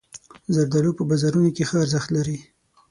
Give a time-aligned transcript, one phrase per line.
[0.53, 2.37] زردالو په بازارونو کې ښه ارزښت لري.